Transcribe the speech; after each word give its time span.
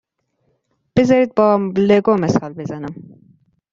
بذارید 0.95 1.35
با 1.35 1.71
لگو 1.77 2.15
مثال 2.15 2.53
بزنم. 2.53 2.95